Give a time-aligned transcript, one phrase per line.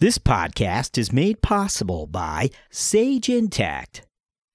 [0.00, 4.02] This podcast is made possible by Sage Intacct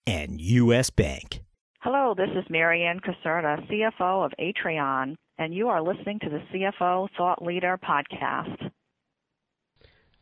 [0.07, 0.89] and U.S.
[0.89, 1.41] Bank.
[1.81, 7.09] Hello, this is Marianne Caserta, CFO of Atrion, and you are listening to the CFO
[7.17, 8.69] Thought Leader podcast.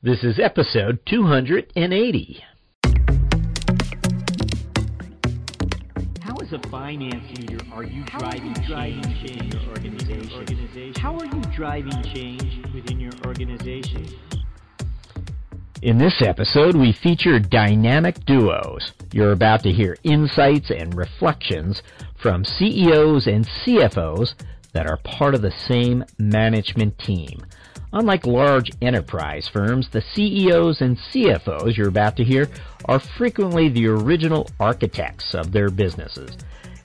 [0.02, 2.44] This is episode 280.
[6.22, 10.32] How as a finance leader are you driving, driving change in your organization?
[10.34, 10.94] organization?
[11.00, 14.08] How are you driving change within your organization?
[15.82, 18.92] In this episode, we feature dynamic duos.
[19.12, 21.82] You're about to hear insights and reflections
[22.22, 24.36] from CEOs and CFOs
[24.74, 27.44] that are part of the same management team.
[27.94, 32.48] Unlike large enterprise firms, the CEOs and CFOs you're about to hear
[32.86, 36.38] are frequently the original architects of their businesses.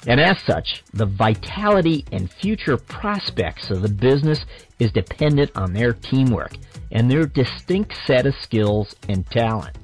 [0.06, 4.44] And as such, the vitality and future prospects of the business
[4.78, 6.52] is dependent on their teamwork
[6.92, 9.76] and their distinct set of skills and talent.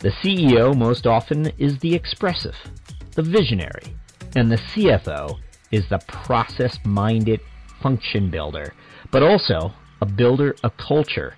[0.00, 2.56] The CEO most often is the expressive,
[3.14, 3.94] the visionary,
[4.36, 5.38] and the CFO
[5.72, 7.40] is the process minded
[7.82, 8.74] function builder,
[9.10, 11.34] but also a builder of culture.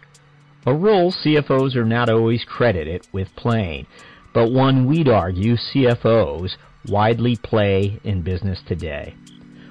[0.66, 3.86] A role CFOs are not always credited with playing,
[4.34, 6.56] but one we'd argue CFOs
[6.88, 9.14] widely play in business today.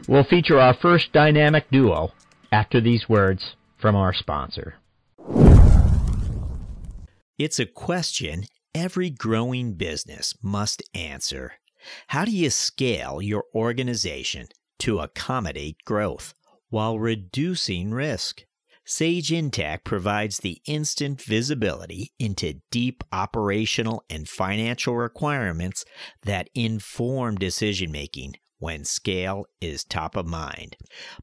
[0.08, 2.12] We'll feature our first dynamic duo
[2.52, 4.76] after these words from our sponsor.
[7.38, 11.54] It's a question every growing business must answer.
[12.08, 14.48] How do you scale your organization
[14.80, 16.34] to accommodate growth
[16.70, 18.44] while reducing risk?
[18.92, 25.86] Sage Intacct provides the instant visibility into deep operational and financial requirements
[26.24, 30.76] that inform decision making when scale is top of mind.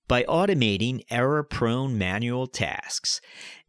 [0.07, 3.21] By automating error prone manual tasks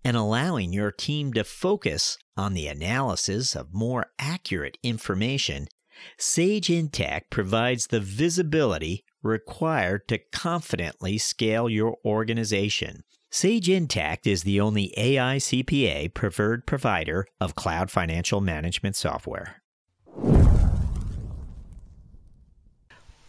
[0.04, 5.70] and allowing your team to focus on the analysis of more accurate information,
[6.20, 13.04] Sage Intacct provides the visibility required to confidently scale your organization.
[13.40, 19.62] Sage Intacct is the only AICPA preferred provider of cloud financial management software.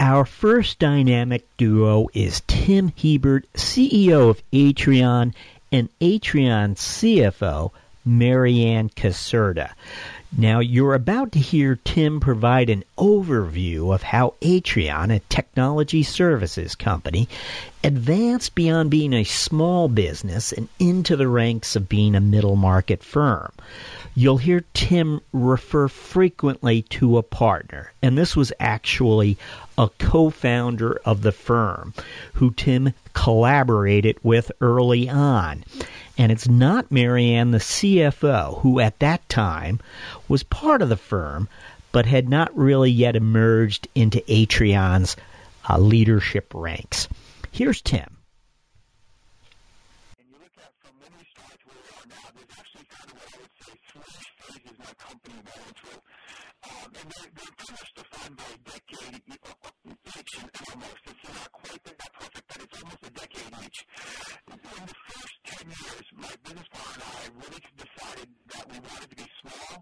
[0.00, 5.34] Our first dynamic duo is Tim Hebert, CEO of Atrion,
[5.70, 7.72] and Atrion CFO,
[8.06, 9.72] Marianne Caserta.
[10.36, 16.74] Now, you're about to hear Tim provide an overview of how Atrion, a technology services
[16.74, 17.28] company,
[17.82, 23.02] advanced beyond being a small business and into the ranks of being a middle market
[23.02, 23.52] firm.
[24.18, 29.38] You'll hear Tim refer frequently to a partner, and this was actually
[29.78, 31.94] a co founder of the firm
[32.32, 35.62] who Tim collaborated with early on.
[36.18, 39.78] And it's not Marianne, the CFO, who at that time
[40.26, 41.48] was part of the firm,
[41.92, 45.14] but had not really yet emerged into Atrion's
[45.70, 47.06] uh, leadership ranks.
[47.52, 48.17] Here's Tim.
[56.92, 61.02] they're, they're pretty much defined by a decade each and almost.
[61.08, 63.80] It's not quite that perfect, but it's almost a decade each.
[64.48, 69.08] In the first 10 years, my business partner and I really decided that we wanted
[69.08, 69.72] to be small,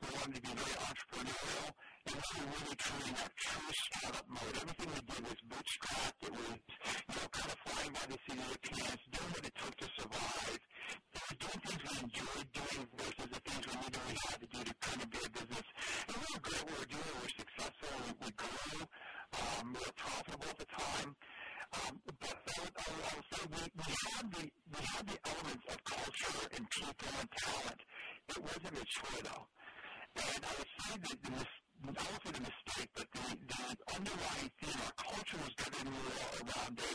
[0.00, 1.68] we wanted to be very entrepreneurial,
[2.06, 4.54] and we were really truly in that true startup mode.
[4.56, 6.20] Everything we did was bootstrapped.
[6.26, 9.44] It was, you know, kind of flying by the seat of the pants, doing what
[9.46, 10.60] it took to survive,
[11.36, 14.55] doing things we enjoyed doing versus the things we knew we had to do
[28.88, 29.40] Schroeder.
[30.16, 33.62] And I would say that the mis- I would say the mistake, but the, the
[33.94, 36.92] underlying theme, our culture was driven more around a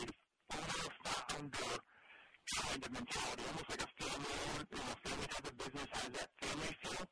[0.52, 1.72] owner-founder
[2.52, 6.28] kind of mentality, almost like a family, you know, family type of business has that
[6.42, 7.04] family feel.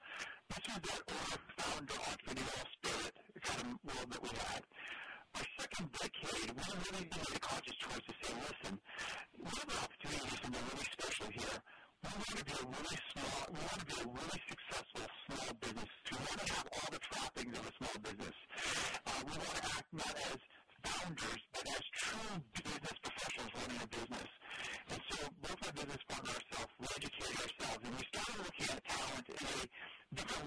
[0.50, 4.62] This was that owner-founder entrepreneurial spirit kind of world that we had.
[5.31, 8.75] Our second decade, we really made a conscious choice to say, listen,
[9.38, 11.59] we have an opportunity to do something really special here.
[12.03, 14.41] We want to be a really small, we want to be a really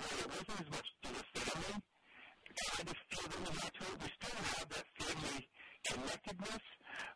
[0.03, 1.77] it wasn't as much to the family
[2.79, 3.97] and the family household.
[4.03, 5.41] We still have that family
[5.87, 6.65] connectedness,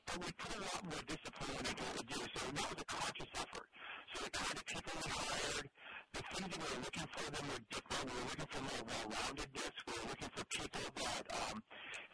[0.05, 2.19] but we put a lot more discipline into what we do.
[2.35, 3.67] So that was a conscious effort.
[4.11, 5.67] So the kind of people we hired,
[6.13, 8.05] the things that we were looking for them were different.
[8.07, 9.75] We were looking for more well-roundedness.
[9.87, 11.57] We were looking for people that um,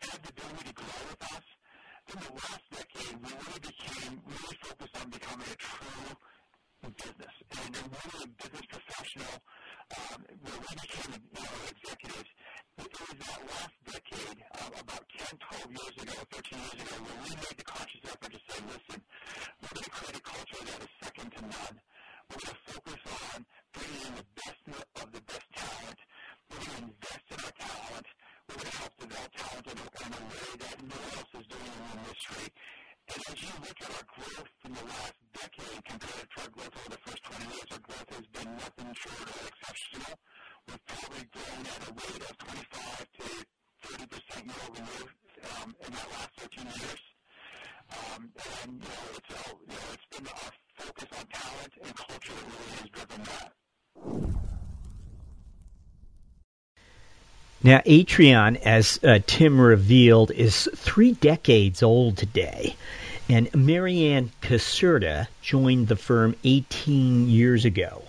[0.04, 1.23] had the ability to grow with
[30.12, 32.48] way that no one else is doing in the industry.
[33.04, 36.76] And as you look at our growth in the last decade compared to our growth
[36.76, 40.14] over the first 20 years, our growth has been nothing short of exceptional.
[40.68, 43.28] We've probably grown at a rate of 25 to
[43.84, 45.08] 30 percent year over year
[45.56, 47.04] um, in that last 13 years.
[48.14, 48.32] And
[48.66, 54.43] you know, it's been our focus on talent and culture that really has driven that.
[57.66, 62.76] Now, Atrion, as uh, Tim revealed, is three decades old today.
[63.30, 68.04] And Marianne Caserta joined the firm 18 years ago.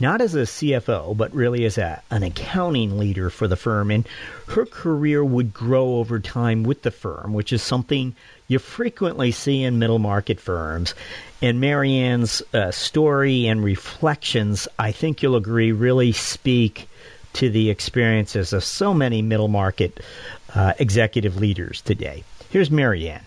[0.00, 3.90] Not as a CFO, but really as a, an accounting leader for the firm.
[3.90, 4.08] And
[4.48, 8.14] her career would grow over time with the firm, which is something
[8.48, 10.94] you frequently see in middle market firms.
[11.42, 16.88] And Marianne's uh, story and reflections, I think you'll agree, really speak
[17.34, 20.00] to the experiences of so many middle market
[20.54, 22.24] uh, executive leaders today.
[22.50, 23.24] Here's Marianne.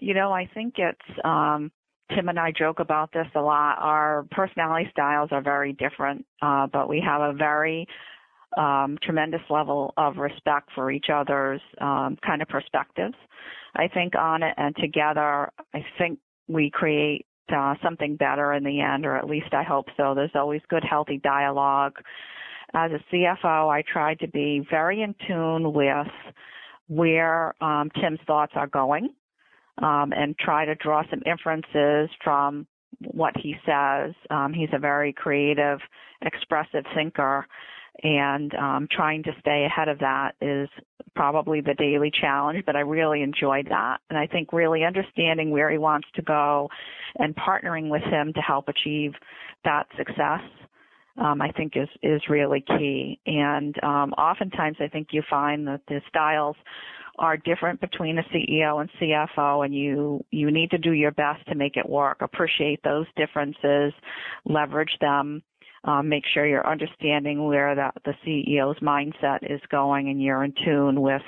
[0.00, 1.72] You know, I think it's um,
[2.14, 3.76] Tim and I joke about this a lot.
[3.78, 7.86] Our personality styles are very different, uh, but we have a very
[8.56, 13.14] um, tremendous level of respect for each other's um, kind of perspectives.
[13.76, 18.80] I think on it and together, I think we create uh, something better in the
[18.80, 20.14] end, or at least I hope so.
[20.14, 21.94] There's always good, healthy dialogue
[22.74, 26.06] as a CFO, I tried to be very in tune with
[26.88, 29.10] where um, Tim's thoughts are going
[29.78, 32.66] um, and try to draw some inferences from
[33.12, 34.14] what he says.
[34.30, 35.78] Um, he's a very creative,
[36.22, 37.46] expressive thinker,
[38.02, 40.68] and um, trying to stay ahead of that is
[41.16, 43.98] probably the daily challenge, but I really enjoyed that.
[44.08, 46.68] And I think really understanding where he wants to go
[47.18, 49.12] and partnering with him to help achieve
[49.64, 50.40] that success
[51.18, 53.18] um, I think is is really key.
[53.26, 56.56] And um, oftentimes, I think you find that the styles
[57.18, 61.46] are different between a CEO and CFO, and you you need to do your best
[61.48, 62.18] to make it work.
[62.20, 63.92] Appreciate those differences,
[64.44, 65.42] leverage them.
[65.84, 70.52] Um, make sure you're understanding where the, the CEO's mindset is going and you're in
[70.64, 71.22] tune with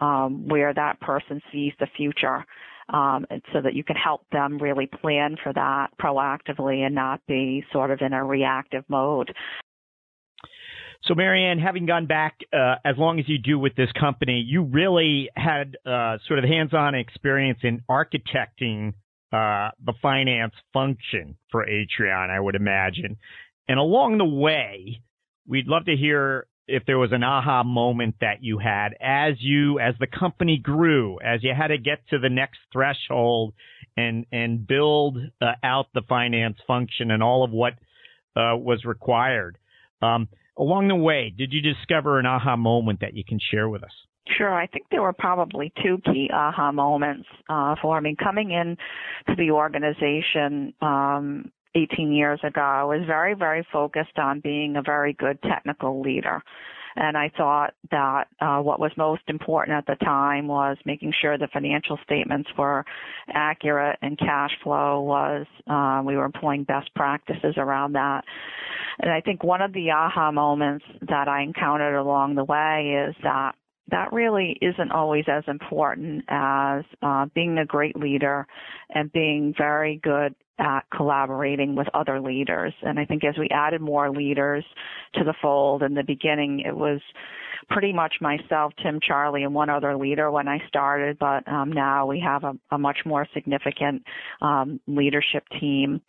[0.00, 2.44] um, where that person sees the future
[2.88, 7.64] um, so that you can help them really plan for that proactively and not be
[7.72, 9.32] sort of in a reactive mode.
[11.04, 14.62] So, Marianne, having gone back uh, as long as you do with this company, you
[14.62, 18.92] really had uh, sort of hands-on experience in architecting
[19.32, 23.16] uh, the finance function for Atrion, I would imagine.
[23.66, 25.00] And along the way,
[25.46, 29.78] we'd love to hear if there was an aha moment that you had as you
[29.78, 33.52] as the company grew as you had to get to the next threshold
[33.96, 37.72] and and build uh, out the finance function and all of what
[38.36, 39.58] uh, was required
[40.02, 43.82] um, along the way did you discover an aha moment that you can share with
[43.82, 43.92] us
[44.38, 44.54] Sure.
[44.54, 48.14] I think there were probably two key aha moments uh, for me.
[48.22, 48.76] Coming in
[49.26, 54.82] to the organization, um, 18 years ago, I was very, very focused on being a
[54.82, 56.42] very good technical leader.
[56.94, 61.38] And I thought that uh, what was most important at the time was making sure
[61.38, 62.84] the financial statements were
[63.32, 68.24] accurate and cash flow was, uh, we were employing best practices around that.
[69.00, 73.16] And I think one of the aha moments that I encountered along the way is
[73.22, 73.52] that
[73.90, 78.46] that really isn't always as important as uh, being a great leader
[78.90, 82.72] and being very good at collaborating with other leaders.
[82.82, 84.64] And I think as we added more leaders
[85.14, 87.00] to the fold in the beginning, it was
[87.70, 92.06] pretty much myself, Tim, Charlie, and one other leader when I started, but um, now
[92.06, 94.02] we have a, a, much more significant
[94.40, 96.00] um, leadership team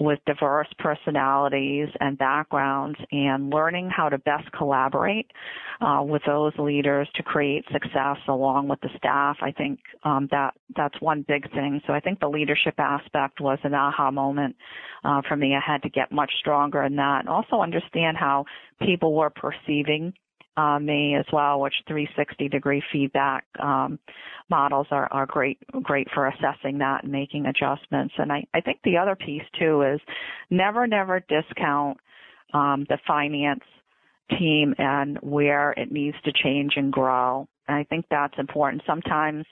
[0.00, 5.30] with diverse personalities and backgrounds and learning how to best collaborate
[5.80, 9.36] uh, with those leaders to create success along with the staff.
[9.40, 11.80] I think um, that that's one big thing.
[11.86, 14.56] So I think the leadership aspect was an aha moment
[15.04, 15.54] uh, for me.
[15.54, 18.44] I had to get much stronger in that and also understand how
[18.80, 20.12] people were perceiving
[20.58, 23.98] uh, me as well, which 360 degree feedback um,
[24.50, 28.14] models are, are great great for assessing that and making adjustments.
[28.18, 30.00] And I, I think the other piece too is
[30.50, 31.98] never never discount
[32.52, 33.62] um, the finance
[34.36, 37.46] team and where it needs to change and grow.
[37.68, 38.82] And I think that's important.
[38.86, 39.44] Sometimes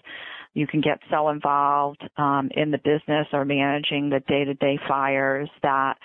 [0.57, 5.99] you can get so involved um, in the business or managing the day-to-day fires that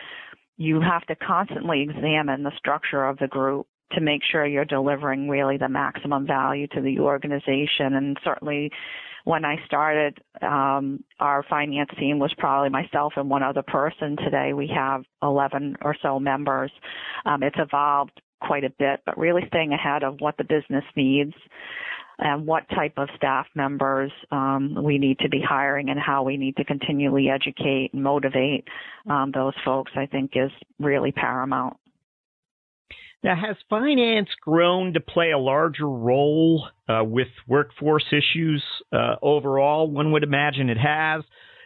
[0.58, 5.30] you have to constantly examine the structure of the group to make sure you're delivering
[5.30, 7.94] really the maximum value to the organization.
[7.94, 8.70] And certainly
[9.24, 14.18] when I started, um, our finance team was probably myself and one other person.
[14.18, 16.72] Today we have 11 or so members.
[17.26, 21.34] Um, it's evolved quite a bit, but really staying ahead of what the business needs
[22.22, 26.38] and what type of staff members um, we need to be hiring and how we
[26.38, 28.68] need to continually educate and motivate
[29.10, 31.78] um, those folks, I think is really paramount.
[33.24, 39.90] Now, has finance grown to play a larger role uh, with workforce issues uh, overall?
[39.90, 41.24] One would imagine it has.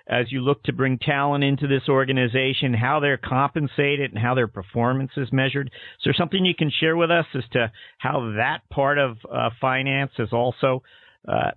[0.08, 4.48] As you look to bring talent into this organization, how they're compensated and how their
[4.48, 5.68] performance is measured.
[5.68, 9.50] Is there something you can share with us as to how that part of uh,
[9.60, 10.84] finance has also
[11.28, 11.52] uh,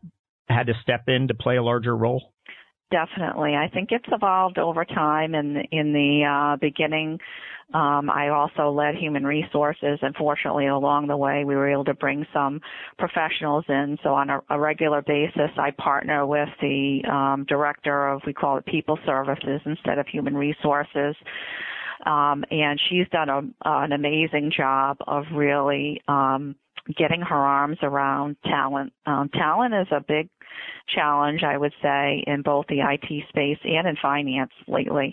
[0.49, 2.33] had to step in to play a larger role?
[2.90, 3.54] Definitely.
[3.54, 5.35] I think it's evolved over time.
[5.35, 7.18] In, in the uh, beginning,
[7.75, 11.92] um, I also led human resources, and fortunately, along the way, we were able to
[11.92, 12.62] bring some
[12.99, 13.99] professionals in.
[14.02, 18.57] So, on a, a regular basis, I partner with the um, director of, we call
[18.57, 21.14] it people services instead of human resources.
[22.07, 26.57] Um, and she's done a, an amazing job of really um,
[26.97, 28.92] getting her arms around talent.
[29.07, 30.28] Um, talent is a big
[30.95, 35.12] challenge, I would say, in both the IT space and in finance lately.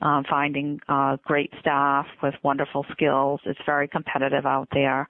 [0.00, 3.40] Um, finding uh, great staff with wonderful skills.
[3.44, 5.08] It's very competitive out there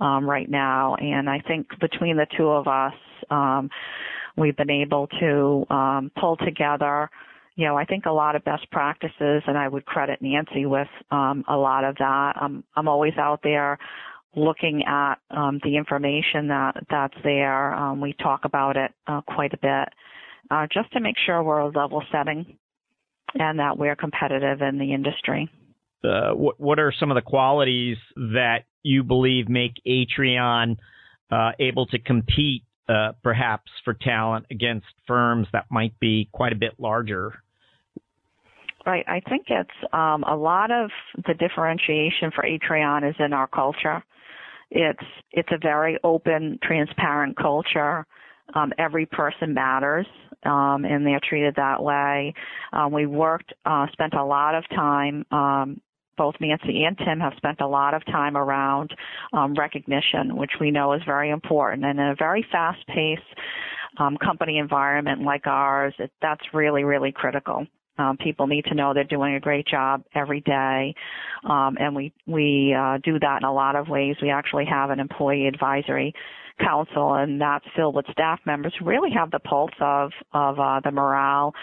[0.00, 2.94] um, right now, and I think between the two of us,
[3.30, 3.68] um,
[4.36, 7.10] we've been able to um, pull together
[7.58, 10.86] you know, I think a lot of best practices, and I would credit Nancy with
[11.10, 12.34] um, a lot of that.
[12.40, 13.80] I'm I'm always out there
[14.36, 17.74] looking at um, the information that that's there.
[17.74, 19.88] Um, we talk about it uh, quite a bit,
[20.50, 22.58] uh, just to make sure we're a level setting
[23.34, 25.50] and that we're competitive in the industry.
[26.04, 30.76] Uh, what what are some of the qualities that you believe make Atrion
[31.30, 36.56] uh, able to compete, uh, perhaps for talent against firms that might be quite a
[36.56, 37.42] bit larger?
[38.86, 39.04] Right.
[39.06, 40.90] I think it's um, a lot of
[41.26, 44.02] the differentiation for Atrion is in our culture.
[44.70, 48.06] It's it's a very open, transparent culture.
[48.54, 50.06] Um, every person matters,
[50.44, 52.32] um, and they're treated that way.
[52.72, 55.26] Um, we worked, uh, spent a lot of time.
[55.30, 55.80] Um,
[56.16, 58.90] both Nancy and Tim have spent a lot of time around
[59.32, 61.84] um, recognition, which we know is very important.
[61.84, 63.22] And in a very fast-paced
[63.98, 67.66] um, company environment like ours, it, that's really, really critical.
[67.98, 70.94] Um, people need to know they're doing a great job every day,
[71.44, 74.16] um, and we we uh, do that in a lot of ways.
[74.22, 76.14] We actually have an employee advisory
[76.60, 80.80] council, and that's filled with staff members who really have the pulse of of uh,
[80.84, 81.54] the morale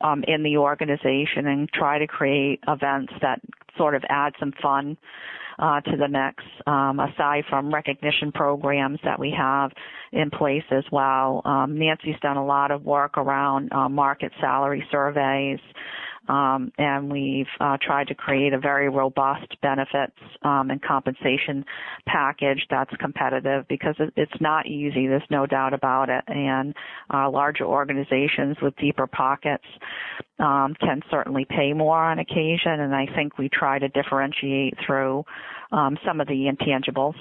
[0.00, 3.40] um, in the organization, and try to create events that
[3.76, 4.96] sort of add some fun
[5.58, 9.70] uh, to the mix, um, aside from recognition programs that we have
[10.12, 11.42] in place as well.
[11.44, 15.60] Um, Nancy's done a lot of work around uh, market salary surveys,
[16.28, 21.64] um, and we've uh, tried to create a very robust benefits um, and compensation
[22.06, 25.06] package that's competitive because it, it's not easy.
[25.06, 26.24] There's no doubt about it.
[26.26, 26.74] And
[27.12, 29.64] uh, larger organizations with deeper pockets
[30.38, 35.24] um, can certainly pay more on occasion, and I think we try to differentiate through
[35.72, 37.14] um, some of the intangibles.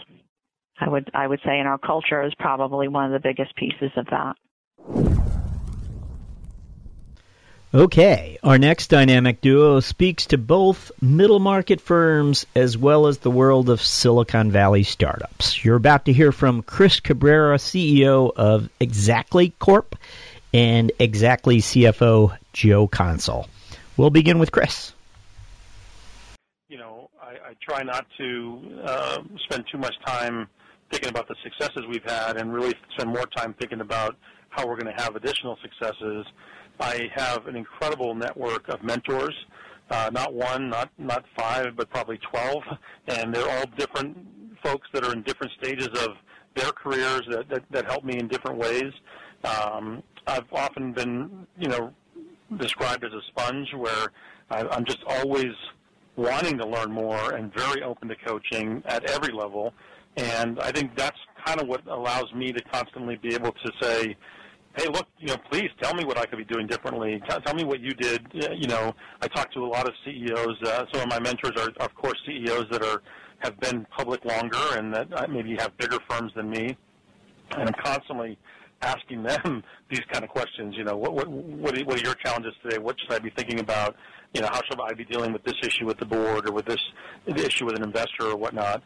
[0.79, 3.91] I would I would say in our culture is probably one of the biggest pieces
[3.95, 5.22] of that.
[7.75, 13.31] Okay, our next dynamic duo speaks to both middle market firms as well as the
[13.31, 15.65] world of Silicon Valley startups.
[15.65, 19.95] You're about to hear from Chris Cabrera, CEO of Xactly Corp,
[20.53, 23.49] and Xactly CFO Joe Consul.
[23.97, 24.93] We'll begin with Chris.
[26.67, 30.47] You know, I, I try not to uh, spend too much time
[30.91, 34.15] thinking about the successes we've had and really spend more time thinking about
[34.49, 36.27] how we're going to have additional successes.
[36.79, 39.35] I have an incredible network of mentors,
[39.89, 42.63] uh, not one, not not five, but probably 12,
[43.07, 44.17] and they're all different
[44.63, 46.09] folks that are in different stages of
[46.55, 48.91] their careers that, that, that help me in different ways.
[49.43, 51.93] Um, I've often been, you know,
[52.57, 54.07] described as a sponge where
[54.49, 55.53] I, I'm just always
[56.15, 59.73] wanting to learn more and very open to coaching at every level.
[60.15, 64.15] And I think that's kind of what allows me to constantly be able to say,
[64.75, 67.21] hey, look, you know, please tell me what I could be doing differently.
[67.27, 68.25] Tell, tell me what you did.
[68.33, 70.61] You know, I talked to a lot of CEOs.
[70.63, 73.01] Uh, some of my mentors are, of course, CEOs that are
[73.39, 76.77] have been public longer and that uh, maybe have bigger firms than me.
[77.51, 78.37] And I'm constantly
[78.81, 80.75] asking them these kind of questions.
[80.77, 82.77] You know, what what what are, what are your challenges today?
[82.77, 83.95] What should I be thinking about?
[84.33, 86.65] You know, how should I be dealing with this issue with the board or with
[86.65, 86.81] this
[87.27, 88.81] issue with an investor or whatnot?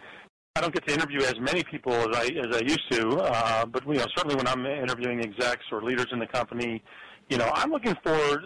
[0.58, 3.66] I don't get to interview as many people as I as I used to, uh,
[3.68, 6.82] but you know, certainly when I'm interviewing execs or leaders in the company,
[7.30, 8.42] you know, I'm looking for,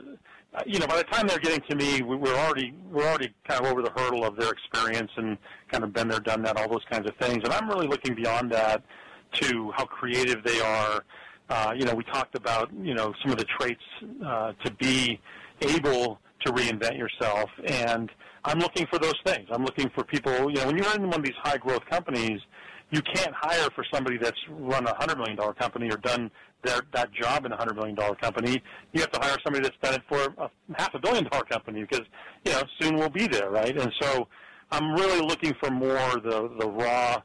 [0.65, 3.72] you know, by the time they're getting to me, we're already we're already kind of
[3.72, 5.38] over the hurdle of their experience and
[5.72, 8.13] kind of been there, done that, all those kinds of things, and I'm really looking
[8.13, 8.84] beyond that
[9.39, 11.06] to how creative they are.
[11.50, 13.84] Uh, you know, we talked about you know some of the traits
[14.25, 15.18] uh, to be
[15.62, 18.10] able to reinvent yourself and
[18.43, 19.48] I'm looking for those things.
[19.51, 22.39] I'm looking for people, you know, when you're in one of these high growth companies,
[22.89, 26.29] you can't hire for somebody that's run a $100 million company or done
[26.63, 28.62] their, that job in a $100 million company.
[28.93, 31.81] You have to hire somebody that's done it for a half a billion dollar company
[31.81, 32.05] because,
[32.43, 33.77] you know, soon we'll be there, right?
[33.77, 34.27] And so
[34.71, 37.21] I'm really looking for more the, the raw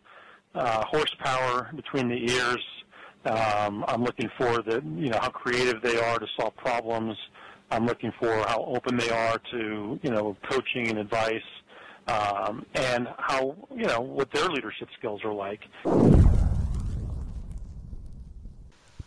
[0.54, 2.64] uh, horsepower between the ears.
[3.25, 7.16] Um, I'm looking for the, you know, how creative they are to solve problems.
[7.70, 11.42] I'm looking for how open they are to, you know, coaching and advice,
[12.06, 15.61] um, and how, you know, what their leadership skills are like.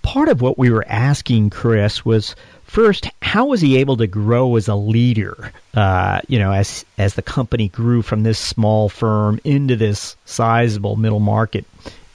[0.01, 4.55] Part of what we were asking Chris was first, how was he able to grow
[4.55, 5.53] as a leader?
[5.73, 10.95] Uh, you know, as as the company grew from this small firm into this sizable
[10.95, 11.65] middle market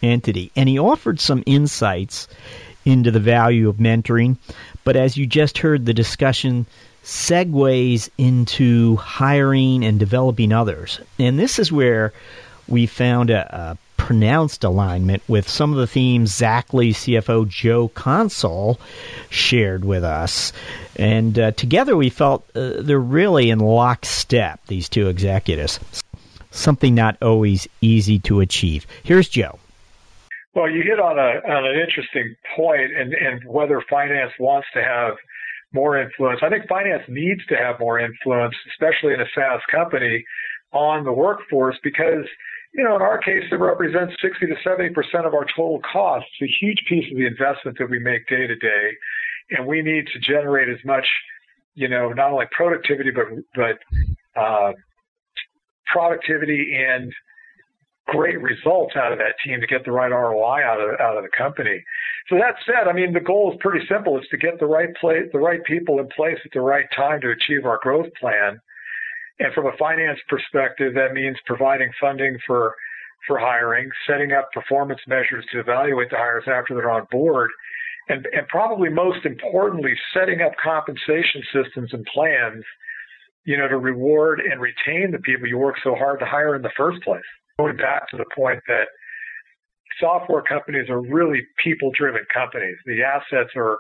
[0.03, 2.29] entity, and he offered some insights
[2.85, 4.37] into the value of mentoring.
[4.85, 6.67] But as you just heard, the discussion
[7.05, 11.01] segues into hiring and developing others.
[11.19, 12.13] And this is where
[12.67, 18.79] we found a, a pronounced alignment with some of the themes Xactly CFO Joe Consul
[19.31, 20.53] shared with us.
[20.97, 25.81] And uh, together we felt uh, they're really in lockstep, these two executives.
[26.51, 28.87] Something not always easy to achieve.
[29.03, 29.59] Here's Joe.
[30.55, 34.83] Well, you hit on, a, on an interesting point, and, and whether finance wants to
[34.83, 35.15] have
[35.73, 36.41] more influence.
[36.43, 40.25] I think finance needs to have more influence, especially in a SaaS company,
[40.73, 42.25] on the workforce because,
[42.73, 46.31] you know, in our case, it represents 60 to 70 percent of our total costs.
[46.41, 48.91] A huge piece of the investment that we make day to day,
[49.51, 51.07] and we need to generate as much,
[51.75, 54.73] you know, not only productivity but but uh,
[55.93, 57.13] productivity and
[58.07, 61.25] great results out of that team to get the right ROI out of out of
[61.25, 61.83] the company.
[62.29, 64.95] So that said, I mean the goal is pretty simple: it's to get the right
[65.01, 68.61] place, the right people in place at the right time to achieve our growth plan.
[69.41, 72.75] And from a finance perspective, that means providing funding for
[73.27, 77.51] for hiring, setting up performance measures to evaluate the hires after they're on board,
[78.11, 82.63] and, and probably most importantly, setting up compensation systems and plans,
[83.47, 86.61] you know, to reward and retain the people you work so hard to hire in
[86.61, 87.23] the first place
[87.59, 88.87] going back to the point that
[90.01, 92.77] software companies are really people driven companies.
[92.87, 93.79] The assets are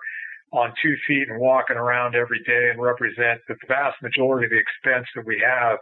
[0.52, 4.62] on two feet and walking around every day and represent the vast majority of the
[4.62, 5.78] expense that we have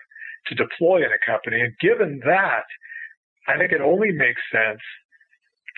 [0.46, 1.60] to deploy in a company.
[1.60, 2.64] And given that,
[3.46, 4.80] I think it only makes sense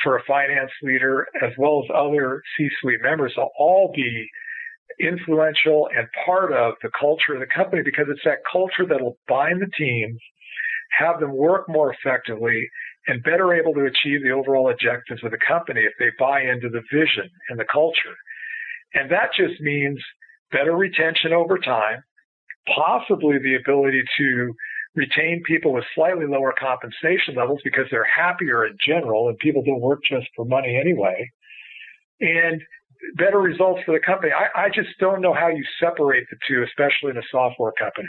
[0.03, 4.29] for a finance leader as well as other C-suite members to all be
[5.00, 9.61] influential and part of the culture of the company because it's that culture that'll bind
[9.61, 10.20] the teams
[10.98, 12.68] have them work more effectively
[13.06, 16.68] and better able to achieve the overall objectives of the company if they buy into
[16.68, 18.16] the vision and the culture.
[18.94, 20.00] And that just means
[20.52, 22.02] better retention over time,
[22.74, 24.54] possibly the ability to
[24.94, 29.80] retain people with slightly lower compensation levels because they're happier in general and people don't
[29.80, 31.28] work just for money anyway.
[32.20, 32.62] And
[33.16, 34.32] better results for the company.
[34.32, 38.08] I, I just don't know how you separate the two, especially in a software company.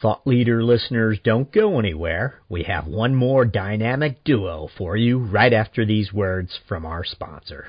[0.00, 2.34] Thought leader listeners, don't go anywhere.
[2.50, 7.68] We have one more dynamic duo for you right after these words from our sponsor.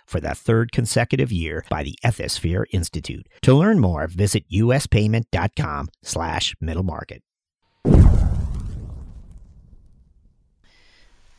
[0.05, 3.27] for the third consecutive year by the Ethisphere Institute.
[3.43, 7.23] To learn more, visit uspayment.com slash middle market.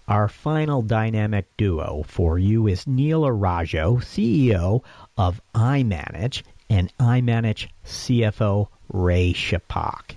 [0.09, 4.83] Our final dynamic duo for you is Neil Araujo, CEO
[5.17, 10.15] of iManage, and iManage CFO Ray Scheppach.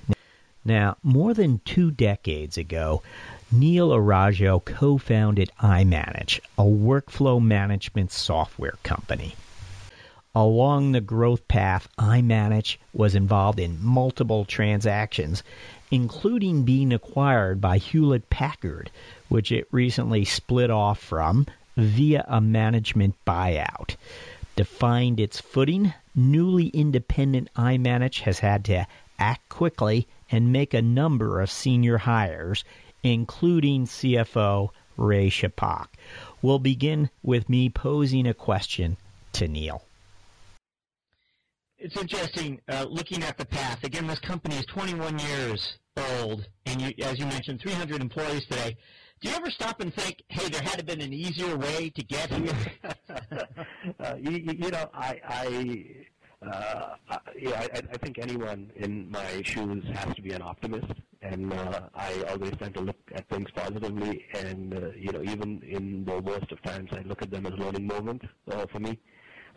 [0.65, 3.03] Now, more than two decades ago,
[3.51, 9.35] Neil Araujo co founded iManage, a workflow management software company.
[10.33, 15.43] Along the growth path, iManage was involved in multiple transactions,
[15.91, 18.89] including being acquired by Hewlett Packard,
[19.29, 21.45] which it recently split off from
[21.77, 23.95] via a management buyout.
[24.57, 28.87] To find its footing, newly independent iManage has had to
[29.19, 32.63] act quickly and make a number of senior hires,
[33.05, 35.87] including CFO Ray Scheppach.
[36.41, 38.97] We'll begin with me posing a question
[39.33, 39.83] to Neil
[41.85, 43.83] it's interesting uh, looking at the path.
[43.83, 48.75] Again, this company is 21 years old, and you, as you mentioned, 300 employees today.
[49.21, 51.91] Do you ever stop and think, hey, there had to have been an easier way
[51.91, 52.53] to get here?
[53.99, 55.85] uh, you, you, know, I, I,
[56.45, 60.91] uh, I, yeah, I, I think anyone in my shoes has to be an optimist,
[61.25, 64.25] and uh, I always tend to look at things positively.
[64.33, 67.53] And uh, you know, even in the worst of times, I look at them as
[67.53, 68.99] learning moments uh, for me.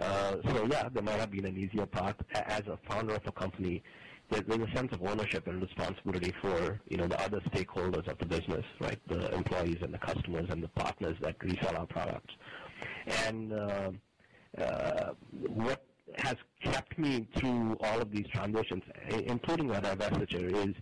[0.01, 2.17] Uh, so yeah, there might have been an easier path.
[2.33, 3.83] As a founder of a company,
[4.31, 8.27] there's a sense of ownership and responsibility for you know the other stakeholders of the
[8.27, 8.99] business, right?
[9.09, 12.35] The employees and the customers and the partners that resell our products.
[13.27, 13.91] And uh,
[14.57, 15.85] uh, what
[16.17, 20.75] has kept me through all of these transitions, including that divestiture, is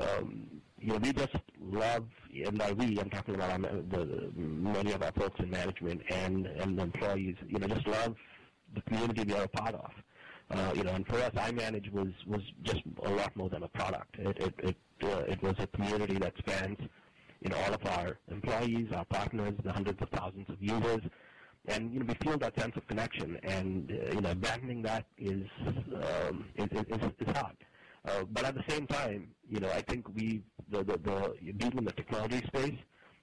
[0.00, 0.46] um,
[0.78, 2.04] you know we just love,
[2.34, 6.46] and by we, I'm talking about the, the many of our folks in management and
[6.46, 8.16] and employees, you know, just love
[8.74, 9.90] the community we are a part of.
[10.50, 13.68] Uh, you know, and for us, iManage was was just a lot more than a
[13.68, 14.16] product.
[14.18, 16.78] It it it, uh, it was a community that spans
[17.40, 21.00] you know all of our employees, our partners, the hundreds of thousands of users,
[21.66, 23.38] and you know we feel that sense of connection.
[23.42, 25.46] And uh, you know, abandoning that is
[25.94, 27.56] um, is, is, is hard.
[28.06, 31.78] Uh, but at the same time, you know, I think we the, the the being
[31.78, 32.78] in the technology space,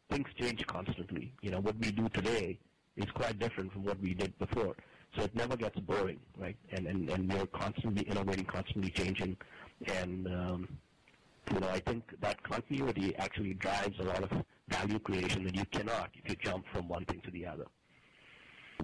[0.10, 1.34] things change constantly.
[1.42, 2.58] You know, what we do today
[2.96, 4.76] is quite different from what we did before.
[5.16, 6.56] So it never gets boring, right?
[6.72, 9.38] And and, and we're constantly innovating, constantly changing,
[9.88, 10.68] and um,
[11.54, 14.32] you know I think that continuity actually drives a lot of
[14.70, 17.68] value creation that you cannot if you jump from one thing to the other.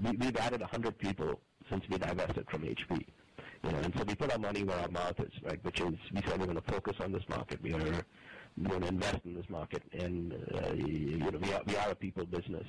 [0.01, 3.05] We, we've added 100 people since we divested from HP.
[3.63, 5.63] You know, and so we put our money where our mouth is, right?
[5.63, 7.61] Which is we said we're going to focus on this market.
[7.61, 11.75] We are going to invest in this market, and uh, you know we are we
[11.75, 12.65] are a people business,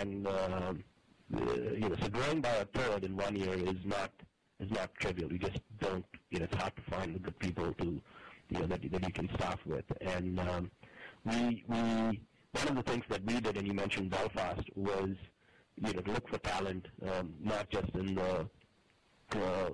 [0.00, 0.84] and um,
[1.36, 4.10] uh, you know, so growing by a third in one year is not
[4.60, 5.30] is not trivial.
[5.30, 8.00] You just don't, you know, it's hard to find the good people to,
[8.48, 9.84] you know, that that you can staff with.
[10.00, 10.70] And um,
[11.24, 15.10] we we one of the things that we did, and you mentioned Belfast, was
[15.76, 18.48] you know to look for talent, um, not just in the
[19.36, 19.70] uh,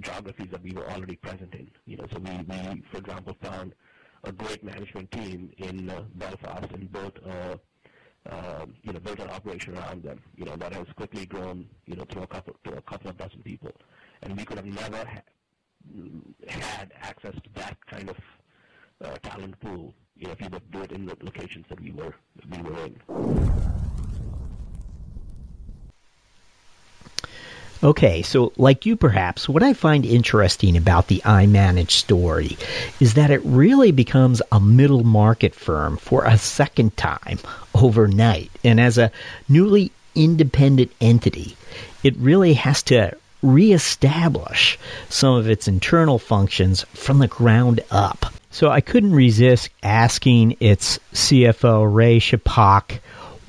[0.00, 1.70] geographies that we were already present in.
[1.86, 3.74] You know, so we, we for example, found
[4.24, 7.58] a great management team in uh, Belfast and built a
[8.28, 11.96] um, you know, built an operation around them, you know, that has quickly grown, you
[11.96, 13.72] know, to a couple to a couple of dozen people,
[14.22, 15.22] and we could have never ha-
[16.48, 18.16] had access to that kind of
[19.02, 21.92] uh, talent pool, you know, if we would do it in the locations that we
[21.92, 22.14] were
[22.50, 23.89] we were in.
[27.82, 32.58] Okay, so like you perhaps, what I find interesting about the iManage story
[33.00, 37.38] is that it really becomes a middle market firm for a second time
[37.74, 38.50] overnight.
[38.62, 39.10] And as a
[39.48, 41.56] newly independent entity,
[42.02, 48.26] it really has to reestablish some of its internal functions from the ground up.
[48.50, 52.98] So I couldn't resist asking its CFO, Ray Scheppach,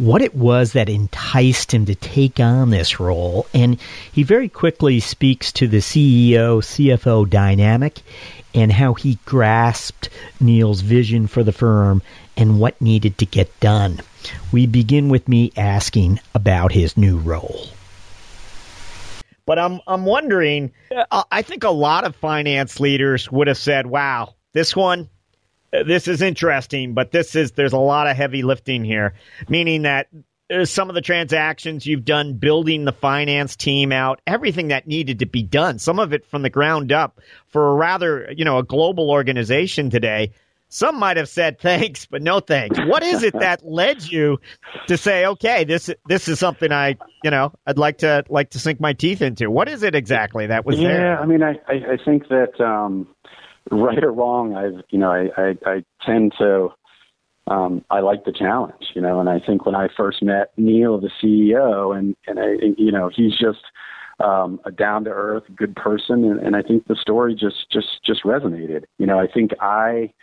[0.01, 3.45] what it was that enticed him to take on this role.
[3.53, 3.79] And
[4.11, 8.01] he very quickly speaks to the CEO CFO dynamic
[8.55, 10.09] and how he grasped
[10.39, 12.01] Neil's vision for the firm
[12.35, 13.99] and what needed to get done.
[14.51, 17.67] We begin with me asking about his new role.
[19.45, 20.71] But I'm I'm wondering.
[21.11, 25.09] I think a lot of finance leaders would have said, "Wow, this one
[25.71, 29.13] this is interesting, but this is there's a lot of heavy lifting here,
[29.47, 30.07] meaning that
[30.51, 35.19] uh, some of the transactions you've done building the finance team out, everything that needed
[35.19, 38.57] to be done, some of it from the ground up for a rather, you know,
[38.57, 40.31] a global organization today.
[40.73, 42.79] Some might have said thanks, but no thanks.
[42.79, 44.39] What is it that led you
[44.87, 48.59] to say, okay, this this is something I, you know, I'd like to like to
[48.59, 49.51] sink my teeth into?
[49.51, 51.01] What is it exactly that was yeah, there?
[51.13, 53.07] Yeah, I mean, I I, I think that um,
[53.71, 56.69] right or wrong, I've you know I I, I tend to
[57.47, 59.19] um, I like the challenge, you know.
[59.19, 63.09] And I think when I first met Neil, the CEO, and and I, you know,
[63.13, 63.63] he's just
[64.19, 68.03] um, a down to earth, good person, and, and I think the story just just
[68.03, 68.85] just resonated.
[68.99, 70.13] You know, I think I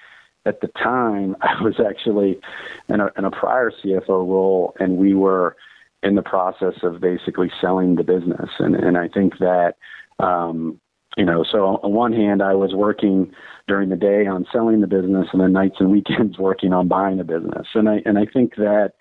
[0.47, 2.41] at the time I was actually
[2.89, 5.57] in a, in a prior CFO role, and we were
[6.03, 9.75] in the process of basically selling the business, and and I think that.
[10.21, 10.81] Um,
[11.19, 13.33] you know, so on one hand, I was working
[13.67, 17.19] during the day on selling the business, and then nights and weekends working on buying
[17.19, 17.67] the business.
[17.75, 18.93] And I and I think that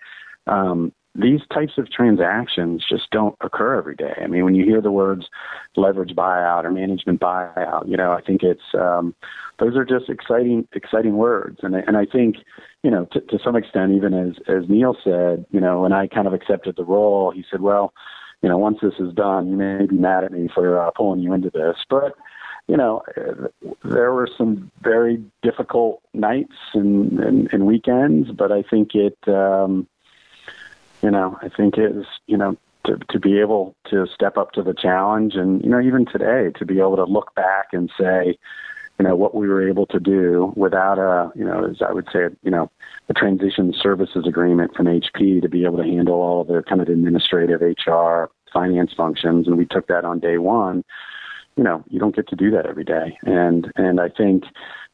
[0.47, 4.13] um, these types of transactions just don't occur every day.
[4.21, 5.27] I mean, when you hear the words
[5.75, 9.15] leverage buyout or management buyout, you know, I think it's um,
[9.59, 11.59] those are just exciting, exciting words.
[11.61, 12.37] And I, and I think,
[12.83, 16.07] you know, to, to some extent, even as as Neil said, you know, when I
[16.07, 17.93] kind of accepted the role, he said, well,
[18.41, 21.21] you know, once this is done, you may be mad at me for uh, pulling
[21.21, 22.15] you into this, but
[22.67, 23.01] you know,
[23.83, 29.87] there were some very difficult nights and, and, and weekends, but I think it, um,
[31.01, 34.51] you know, I think it is, you know, to, to be able to step up
[34.53, 37.89] to the challenge and, you know, even today to be able to look back and
[37.97, 38.37] say,
[38.99, 42.07] you know, what we were able to do without a, you know, as I would
[42.11, 42.71] say, you know,
[43.09, 46.81] a transition services agreement from HP to be able to handle all of the kind
[46.81, 49.47] of administrative HR finance functions.
[49.47, 50.83] And we took that on day one.
[51.55, 53.17] You know, you don't get to do that every day.
[53.23, 54.45] And, and I think,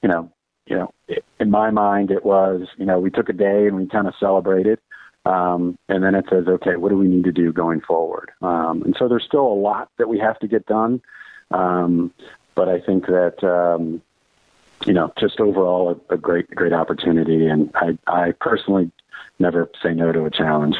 [0.01, 0.31] you know,
[0.65, 0.93] you know,
[1.39, 4.13] in my mind, it was, you know, we took a day and we kind of
[4.19, 4.79] celebrated.
[5.25, 8.31] Um, and then it says, okay, what do we need to do going forward?
[8.41, 11.01] Um, and so there's still a lot that we have to get done.
[11.51, 12.13] Um,
[12.55, 14.01] but I think that, um,
[14.85, 17.47] you know, just overall a, a great, great opportunity.
[17.47, 18.91] And I, I personally
[19.39, 20.77] never say no to a challenge.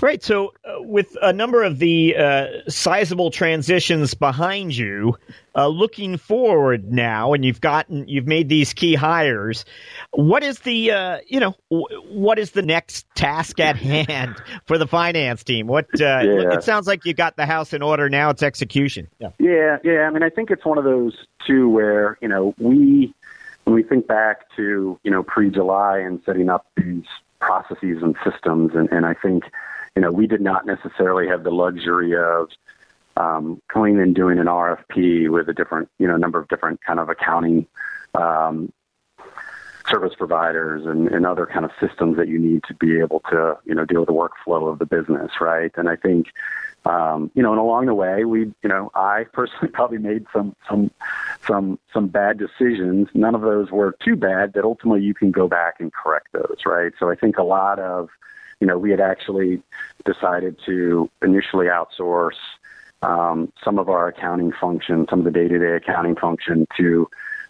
[0.00, 0.22] Right.
[0.22, 5.16] So, uh, with a number of the uh, sizable transitions behind you,
[5.54, 9.64] uh, looking forward now, and you've gotten, you've made these key hires.
[10.12, 14.78] What is the, uh, you know, w- what is the next task at hand for
[14.78, 15.66] the finance team?
[15.66, 16.54] What uh, yeah.
[16.54, 18.08] it sounds like you got the house in order.
[18.08, 19.08] Now it's execution.
[19.18, 19.30] Yeah.
[19.38, 19.78] Yeah.
[19.82, 20.00] Yeah.
[20.00, 21.14] I mean, I think it's one of those
[21.46, 23.12] too where you know we
[23.64, 27.04] when we think back to you know pre-July and setting up these
[27.40, 28.72] processes and systems.
[28.74, 29.44] And, and I think,
[29.96, 32.48] you know, we did not necessarily have the luxury of
[33.16, 37.00] um, going and doing an RFP with a different, you know, number of different kind
[37.00, 37.66] of accounting
[38.14, 38.72] um,
[39.88, 43.58] service providers and, and other kind of systems that you need to be able to,
[43.64, 45.72] you know, deal with the workflow of the business, right?
[45.76, 46.26] And I think,
[46.88, 50.56] um, you know, and along the way, we, you know, I personally probably made some
[50.68, 50.90] some
[51.46, 53.08] some some bad decisions.
[53.12, 54.54] None of those were too bad.
[54.54, 56.92] That ultimately you can go back and correct those, right?
[56.98, 58.08] So I think a lot of,
[58.60, 59.62] you know, we had actually
[60.06, 62.38] decided to initially outsource
[63.02, 67.08] um, some of our accounting function, some of the day-to-day accounting function to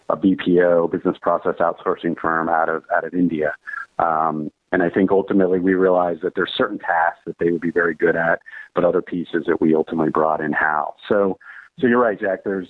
[0.09, 3.55] a BPO, business process outsourcing firm out of out of India.
[3.99, 7.71] Um, and I think ultimately we realized that there's certain tasks that they would be
[7.71, 8.39] very good at,
[8.75, 10.97] but other pieces that we ultimately brought in house.
[11.07, 11.37] So,
[11.79, 12.43] so you're right, Jack.
[12.43, 12.67] There's,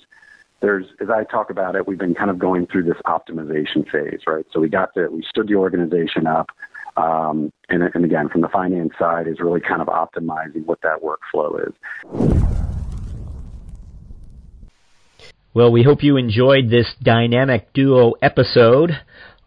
[0.60, 4.20] there's, as I talk about it, we've been kind of going through this optimization phase,
[4.26, 4.46] right?
[4.52, 6.48] So we got the, we stood the organization up.
[6.96, 11.00] Um, and, and again, from the finance side is really kind of optimizing what that
[11.02, 11.74] workflow is.
[15.52, 18.92] Well, we hope you enjoyed this dynamic duo episode.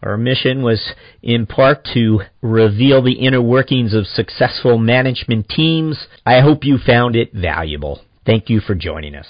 [0.03, 6.07] Our mission was in part to reveal the inner workings of successful management teams.
[6.25, 8.01] I hope you found it valuable.
[8.25, 9.27] Thank you for joining us.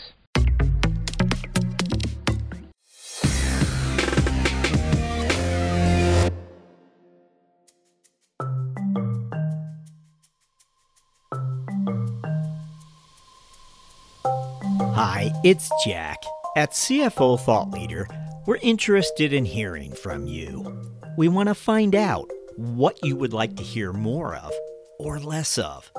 [14.96, 16.18] Hi, it's Jack.
[16.56, 18.08] At CFO Thought Leader,
[18.46, 20.92] we're interested in hearing from you.
[21.18, 24.52] We want to find out what you would like to hear more of
[25.00, 25.92] or less of.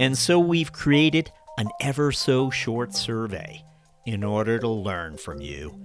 [0.00, 3.64] And so we've created an ever so short survey
[4.06, 5.80] in order to learn from you.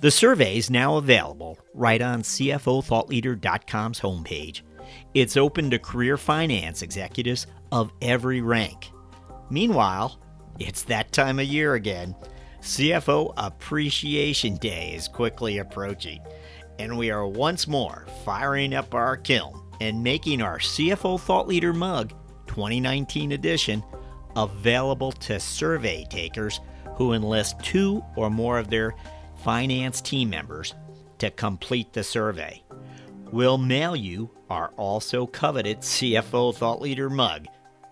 [0.00, 4.60] The survey is now available right on CFOThoughtLeader.com's homepage.
[5.14, 8.90] It's open to career finance executives of every rank.
[9.50, 10.20] Meanwhile,
[10.58, 12.14] it's that time of year again.
[12.66, 16.20] CFO Appreciation Day is quickly approaching,
[16.80, 21.72] and we are once more firing up our kiln and making our CFO Thought Leader
[21.72, 22.12] mug
[22.48, 23.84] 2019 edition
[24.34, 26.58] available to survey takers
[26.96, 28.96] who enlist two or more of their
[29.44, 30.74] finance team members
[31.18, 32.60] to complete the survey.
[33.30, 37.46] We'll mail you our also coveted CFO Thought Leader mug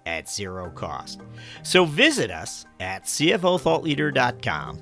[0.07, 1.21] at zero cost.
[1.63, 4.79] So visit us at CFOThoughtLeader.com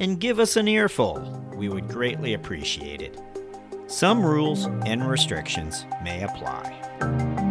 [0.00, 1.20] and give us an earful.
[1.54, 3.20] We would greatly appreciate it.
[3.86, 7.49] Some rules and restrictions may apply.